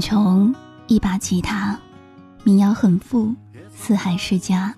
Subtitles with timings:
[0.00, 0.52] 穷，
[0.86, 1.76] 一把吉他；
[2.42, 3.34] 民谣很富，
[3.74, 4.74] 四海世家。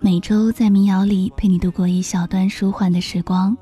[0.00, 3.56] 每周在民谣里陪你度过一小段舒缓的时光。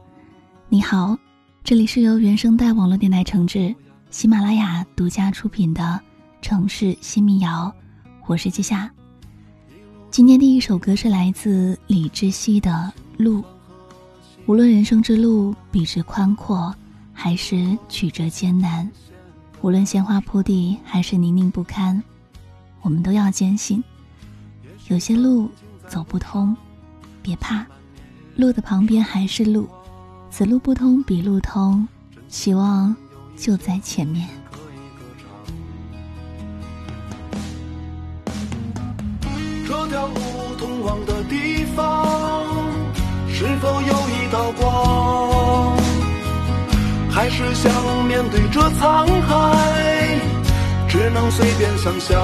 [0.69, 1.19] 你好，
[1.65, 3.75] 这里是由原声带网络电台承制、
[4.11, 5.83] 喜马拉雅独家出品的
[6.41, 7.71] 《城市新民谣》，
[8.27, 8.91] 我是季夏。
[10.11, 12.93] 今天第一首歌是来自李志熙的
[13.23, 13.41] 《路》。
[14.47, 16.75] 无论人生之路笔直宽阔，
[17.13, 18.89] 还是曲折艰难；
[19.63, 22.03] 无论鲜花铺地，还是泥泞不堪，
[22.81, 23.83] 我们都要坚信，
[24.89, 25.51] 有些路
[25.87, 26.57] 走不通，
[27.21, 27.67] 别怕，
[28.37, 29.69] 路的旁边还是路，
[30.31, 31.87] 此路不通彼路通，
[32.29, 32.97] 希望
[33.37, 34.29] 就在前面。
[39.67, 40.15] 这条路
[40.59, 42.47] 通往的地方，
[43.29, 44.21] 是否有一？
[44.31, 45.77] 道光，
[47.21, 47.71] 还是想
[48.07, 50.19] 面对这沧海，
[50.89, 52.19] 只能随便想象。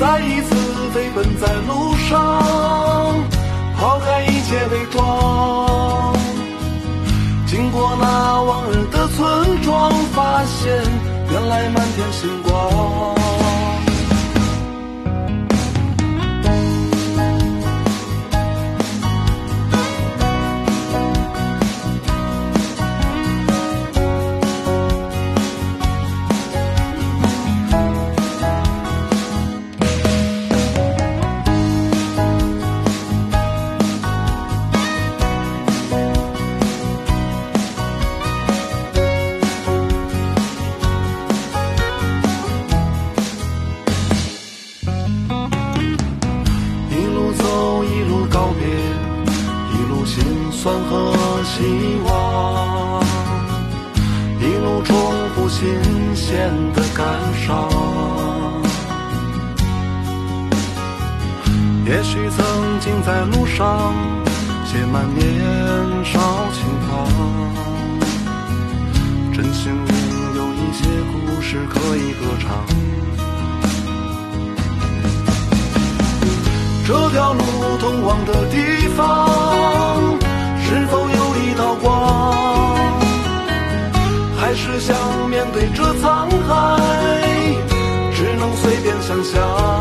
[0.00, 0.56] 再一次
[0.94, 3.22] 飞奔在路上，
[3.76, 6.16] 抛开一切伪装。
[7.46, 10.82] 经过那往日的村庄，发现
[11.30, 13.15] 原来满天星光。
[50.88, 51.62] 和希
[52.04, 53.04] 望，
[54.40, 54.96] 一路重
[55.34, 55.68] 复新
[56.14, 57.06] 鲜的感
[57.46, 57.68] 伤
[61.84, 63.94] 也许曾经在路上
[64.64, 65.24] 写满年
[66.04, 66.18] 少
[66.52, 67.06] 轻狂，
[69.32, 69.88] 真幸运
[70.34, 72.66] 有一些故事可以歌唱。
[76.84, 77.40] 这条路
[77.78, 79.45] 通往的地方，
[80.78, 82.36] 是否有一道光？
[84.38, 84.94] 还是想
[85.30, 86.76] 面对这沧海，
[88.14, 89.75] 只能随便想象。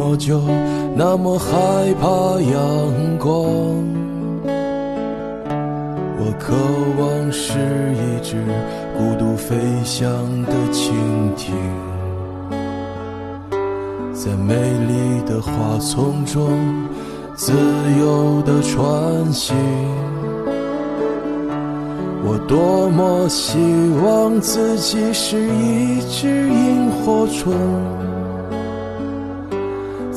[0.00, 0.40] 么就
[0.96, 1.50] 那么害
[2.00, 2.08] 怕
[2.40, 3.36] 阳光？
[6.16, 6.54] 我渴
[6.98, 7.58] 望是
[7.92, 8.42] 一只
[8.96, 9.54] 孤独飞
[9.84, 10.10] 翔
[10.44, 10.90] 的蜻
[11.36, 11.54] 蜓。
[14.14, 16.48] 在美丽的花丛中
[17.34, 17.52] 自
[18.00, 19.54] 由地穿行，
[22.24, 23.58] 我多么希
[24.02, 27.52] 望自己是一只萤火虫，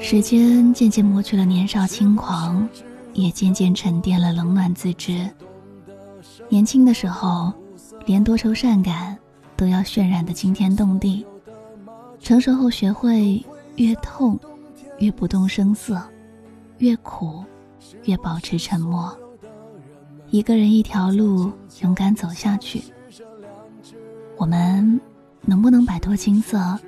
[0.00, 2.66] 时间渐渐磨去了年少轻狂，
[3.14, 5.28] 也渐渐沉淀了冷暖自知。
[6.48, 7.52] 年轻的时候，
[8.06, 9.16] 连多愁善感
[9.56, 11.24] 都要渲染的惊天动地；
[12.20, 13.44] 成熟后，学会
[13.76, 14.38] 越痛
[14.98, 16.00] 越不动声色，
[16.78, 17.44] 越苦
[18.04, 19.16] 越保持沉默。
[20.30, 21.52] 一个人一条路，
[21.82, 22.82] 勇敢走下去。
[24.36, 25.00] 我们
[25.42, 26.78] 能不能摆脱青涩，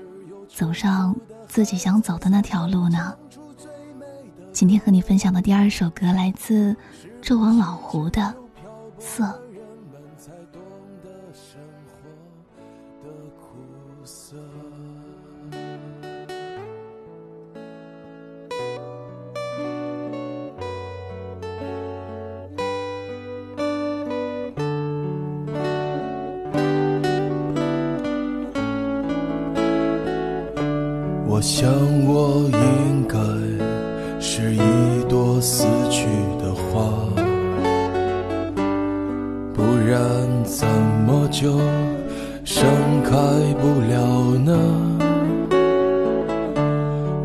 [0.49, 1.15] 走上
[1.51, 3.13] 自己想走的那条路呢？
[4.53, 6.77] 今天和你分享的第二首歌来自
[7.21, 8.23] 纣王老胡的
[9.01, 9.25] 《色》。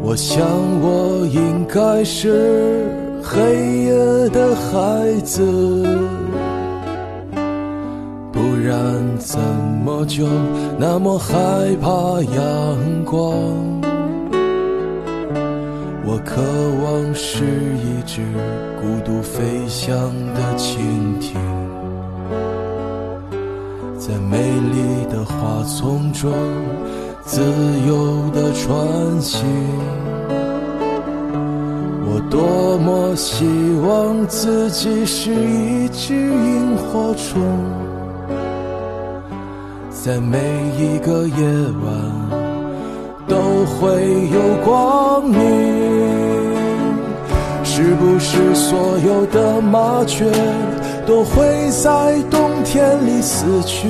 [0.08, 0.46] 我想，
[0.82, 2.88] 我应该是
[3.24, 3.42] 黑
[3.86, 5.42] 夜的孩子，
[8.32, 9.40] 不然怎
[9.84, 10.28] 么就
[10.78, 11.36] 那么害
[11.82, 11.90] 怕
[12.22, 13.20] 阳光？
[16.06, 16.40] 我渴
[16.84, 18.22] 望是一只
[18.80, 19.92] 孤独飞翔
[20.36, 20.78] 的蜻
[21.20, 21.36] 蜓，
[23.98, 26.32] 在美丽的花丛中
[27.26, 27.42] 自
[27.88, 29.44] 由的穿行。
[32.08, 33.46] 我多么希
[33.86, 37.42] 望自己是一只萤火虫，
[39.90, 40.38] 在每
[40.78, 41.44] 一个夜
[41.84, 42.46] 晚。
[43.28, 43.36] 都
[43.66, 45.40] 会有光明，
[47.64, 50.32] 是不是所有的麻雀
[51.08, 53.90] 都会在冬天里死去？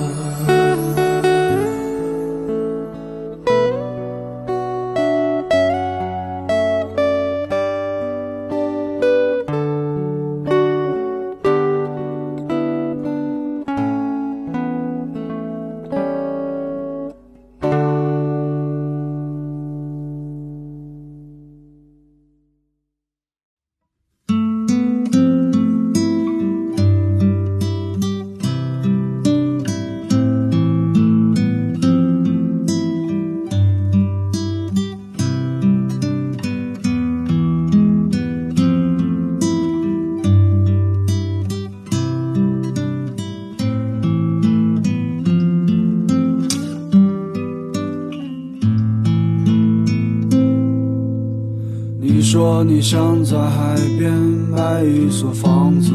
[52.81, 55.93] 想在海边买一所房子，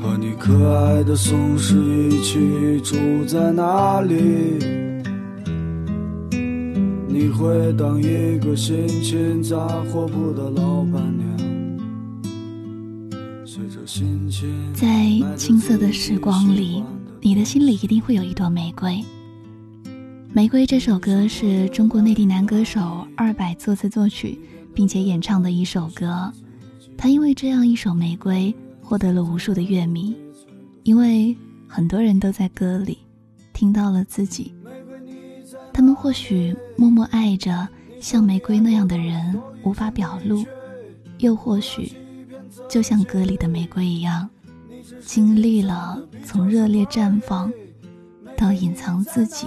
[0.00, 1.74] 和你可爱的松狮
[2.08, 4.14] 一起住在那里。
[7.08, 9.58] 你会当一个心情杂
[9.92, 11.26] 货铺的老板娘。
[14.74, 14.86] 在
[15.36, 16.84] 青涩的时光里，
[17.20, 18.92] 你的心里一定会有一朵玫瑰。
[20.36, 24.38] 《玫瑰》这首歌是中国内地男歌手二百作词作曲，
[24.74, 26.30] 并且演唱的一首歌。
[26.94, 28.54] 他因为这样一首《玫瑰》
[28.86, 30.14] 获得了无数的乐迷，
[30.82, 31.34] 因为
[31.66, 32.98] 很多人都在歌里
[33.54, 34.52] 听到了自己。
[35.72, 37.66] 他们或许默默爱着
[37.98, 40.44] 像玫瑰那样的人，无法表露；
[41.16, 41.90] 又或许，
[42.68, 44.28] 就像歌里的玫瑰一样，
[45.00, 47.50] 经历了从热烈绽放
[48.36, 49.46] 到隐藏自己。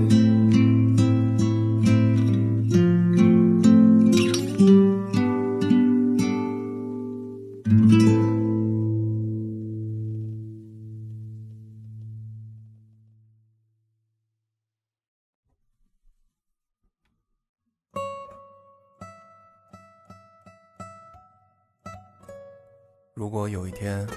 [23.21, 24.09] 如果有一天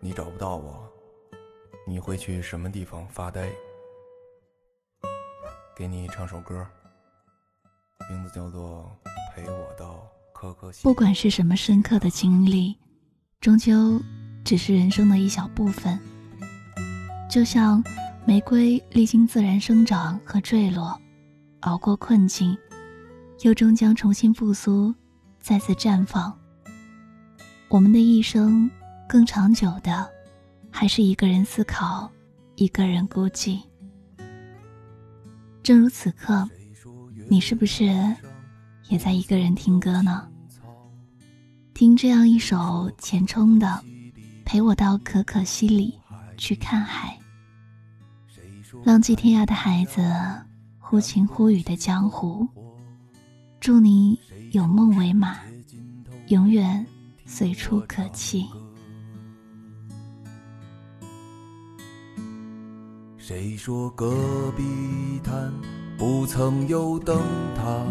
[0.00, 0.86] 你找不到我，
[1.86, 3.50] 你会去什么地方发呆？
[5.74, 6.66] 给你唱首歌，
[8.10, 8.94] 名字叫做
[9.34, 10.80] 《陪我到可可西》。
[10.82, 12.78] 不管是什么深刻的经历，
[13.40, 13.98] 终究
[14.44, 15.98] 只是人生的一小部分。
[17.30, 17.82] 就像
[18.26, 21.00] 玫瑰历经自然生长和坠落，
[21.60, 22.54] 熬过困境，
[23.40, 24.94] 又终将重新复苏，
[25.38, 26.38] 再次绽放。
[27.70, 28.68] 我们的一生，
[29.08, 30.10] 更长久的，
[30.72, 32.10] 还是一个人思考，
[32.56, 33.60] 一个人孤寂。
[35.62, 36.50] 正如此刻，
[37.28, 37.84] 你是不是
[38.88, 40.26] 也在一个人听歌呢？
[41.72, 43.68] 听这样一首钱冲的
[44.44, 45.96] 《陪我到可可西里
[46.36, 47.16] 去看海》，
[48.84, 50.02] 浪迹天涯的孩子，
[50.80, 52.48] 忽晴忽雨的江湖。
[53.60, 54.18] 祝你
[54.50, 55.38] 有梦为马，
[56.26, 56.84] 永远。
[57.32, 58.44] 随处可栖。
[63.16, 64.64] 谁说戈壁
[65.22, 65.52] 滩
[65.96, 67.22] 不曾有灯
[67.54, 67.86] 塔？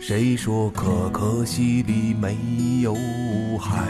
[0.00, 2.94] 谁说可可西里没有
[3.60, 3.86] 海？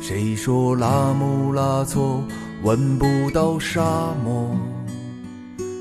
[0.00, 2.24] 谁说拉姆拉措
[2.62, 4.56] 闻不到沙漠？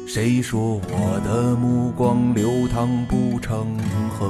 [0.06, 4.30] 谁说我的目光流淌不成河？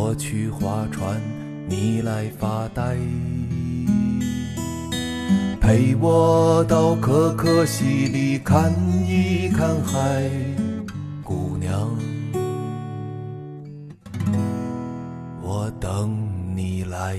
[0.00, 1.20] 我去划船，
[1.68, 2.96] 你来发呆，
[5.60, 8.72] 陪我到可可西里看
[9.04, 10.30] 一看海，
[11.24, 11.90] 姑娘，
[15.42, 16.16] 我等
[16.54, 17.18] 你来。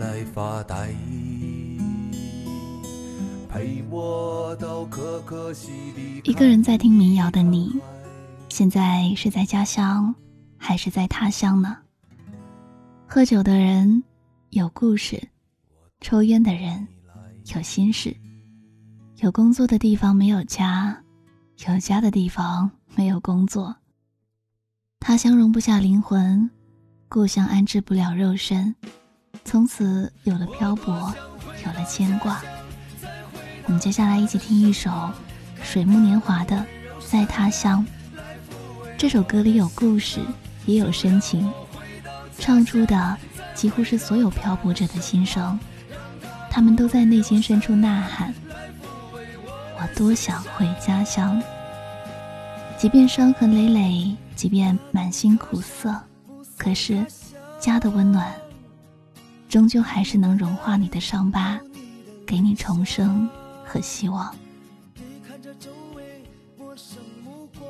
[0.00, 0.88] 来发呆，
[6.24, 7.78] 一个人在听民谣的你，
[8.48, 10.14] 现在是在家乡
[10.56, 11.76] 还是在他乡呢？
[13.06, 14.02] 喝酒的人
[14.48, 15.22] 有故事，
[16.00, 16.88] 抽烟的人
[17.54, 18.16] 有心事，
[19.18, 20.98] 有工作的地方没有家，
[21.68, 23.76] 有家的地方没有工作。
[24.98, 26.50] 他乡容不下灵魂，
[27.06, 28.74] 故乡安置不了肉身。
[29.44, 31.12] 从此有了漂泊，
[31.64, 32.40] 有了牵挂。
[33.66, 35.10] 我们接下来一起听一首
[35.62, 36.56] 水木年华的
[37.10, 37.84] 《在他乡》。
[38.96, 40.20] 这首歌里有故事，
[40.66, 41.50] 也有深情，
[42.38, 43.16] 唱出的
[43.54, 45.58] 几乎是所有漂泊者的心声。
[46.50, 48.34] 他们都在内心深处呐喊
[49.78, 51.40] ：“我多想回家乡。”
[52.76, 55.94] 即便伤痕累累，即便满心苦涩，
[56.56, 57.06] 可是
[57.58, 58.32] 家的温暖。
[59.50, 61.58] 终究还是能融化你的伤疤，
[62.24, 63.28] 给你重生
[63.64, 64.32] 和希望。
[65.26, 66.04] 看着周围
[66.56, 67.68] 陌生目光，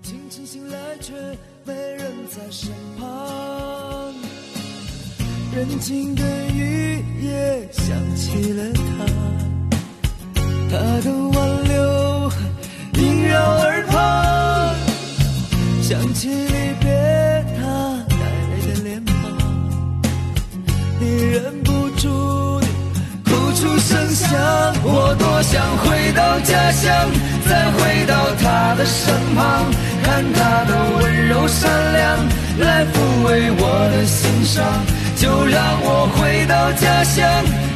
[0.00, 1.12] 清晨醒来却
[1.64, 4.14] 没人在身旁。
[5.52, 9.04] 人静的雨也想起了他，
[10.70, 12.30] 他的挽留
[12.94, 14.72] 萦绕耳旁，
[15.82, 16.28] 想起
[21.32, 22.66] 忍不住的
[23.24, 24.30] 哭出声响，
[24.82, 27.10] 我多想回到家乡，
[27.48, 29.70] 再回到他的身旁，
[30.02, 30.70] 看他的
[31.00, 32.18] 温柔善良，
[32.58, 32.94] 来抚
[33.24, 34.64] 慰我的心伤。
[35.16, 37.24] 就让我回到家乡，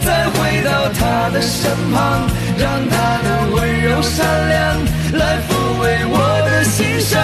[0.05, 2.27] 再回到他的身旁，
[2.59, 6.19] 让他的温柔善良来抚慰我
[6.51, 7.21] 的心伤。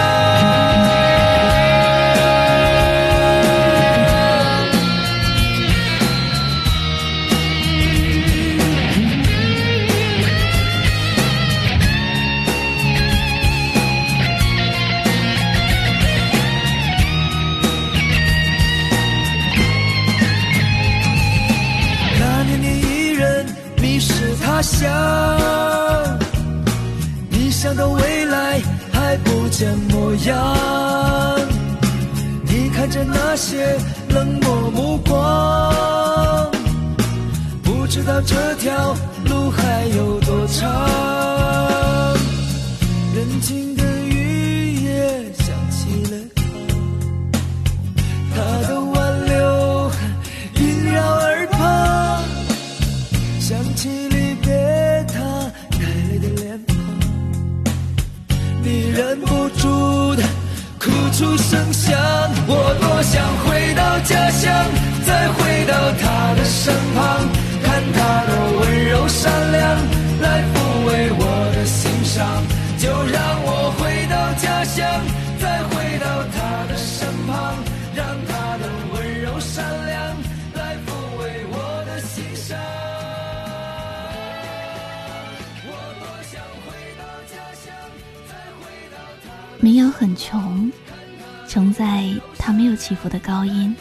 [92.95, 93.75] 伏的高音，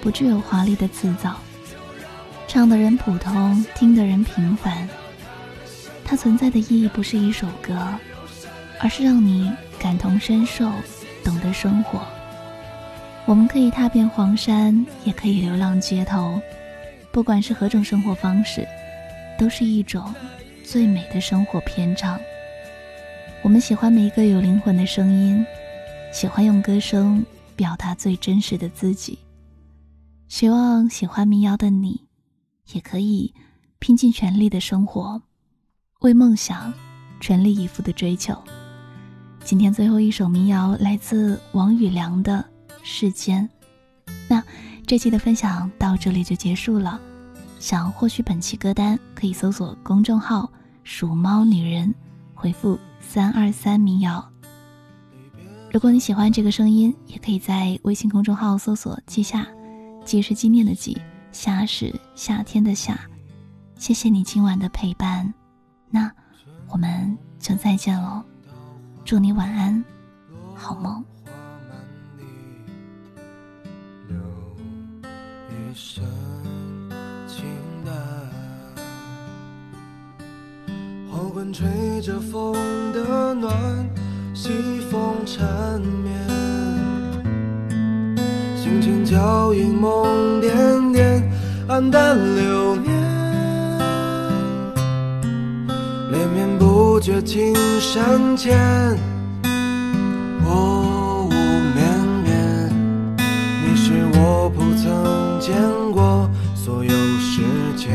[0.00, 1.36] 不具有华丽的词藻，
[2.46, 4.88] 唱的人普通，听的人平凡。
[6.04, 7.76] 它存在的意义不是一首歌，
[8.80, 10.70] 而是让你感同身受，
[11.24, 12.00] 懂得生活。
[13.24, 16.40] 我们可以踏遍黄山，也可以流浪街头，
[17.10, 18.64] 不管是何种生活方式，
[19.36, 20.14] 都是一种
[20.62, 22.16] 最美的生活篇章。
[23.42, 25.44] 我们喜欢每一个有灵魂的声音，
[26.12, 27.24] 喜欢用歌声
[27.56, 29.18] 表达最真实的自己。
[30.28, 32.02] 希望喜欢民谣的你，
[32.72, 33.34] 也可以
[33.78, 35.20] 拼尽全力的生活，
[36.00, 36.72] 为梦想
[37.20, 38.36] 全力以赴的追求。
[39.42, 42.44] 今天最后一首民谣来自王宇良的
[42.82, 43.48] 《世间》。
[44.28, 44.42] 那
[44.86, 47.00] 这期的分享到这里就结束了。
[47.58, 50.52] 想获取本期歌单，可以搜索公众号
[50.84, 51.94] “鼠猫女人”，
[52.34, 54.30] 回复“三二三民谣”。
[55.76, 59.46] 如果你喜欢这个声音，也可以在微信公众号搜索“季夏
[60.06, 60.96] ”，“季”是纪念的“季
[61.32, 62.98] ”，“夏”是夏天的“夏”。
[63.76, 65.30] 谢谢你今晚的陪伴，
[65.90, 66.10] 那
[66.70, 68.22] 我们就再见喽！
[69.04, 69.84] 祝你晚安，
[70.54, 71.04] 好梦。
[81.10, 82.54] 黄昏吹着风
[82.94, 83.54] 的暖，
[84.38, 84.50] 西
[84.90, 86.14] 风缠绵，
[88.54, 91.32] 心情脚印梦点点，
[91.66, 92.92] 黯淡流年，
[96.12, 98.54] 连绵不绝青山前，
[100.44, 102.68] 薄雾绵绵，
[103.64, 105.56] 你是我不曾见
[105.92, 107.40] 过所有世
[107.74, 107.88] 界。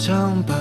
[0.00, 0.59] 唱吧。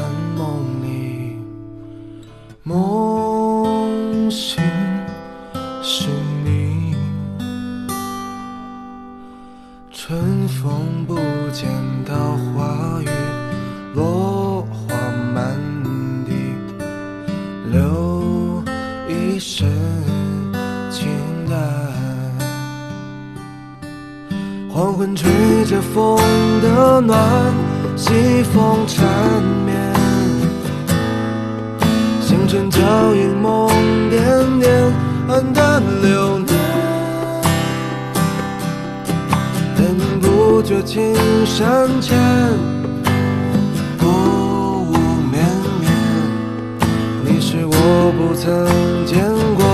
[48.30, 48.64] 不曾
[49.08, 49.66] 见过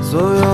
[0.00, 0.53] 所有